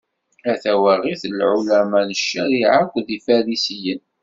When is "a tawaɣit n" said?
0.51-1.33